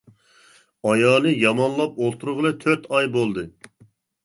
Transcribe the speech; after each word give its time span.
ئايالى 0.91 1.33
يامانلاپ 1.43 2.01
ئولتۇرغىلى 2.05 2.53
تۆت 2.65 2.91
ئاي 2.95 3.13
بولدى. 3.19 3.47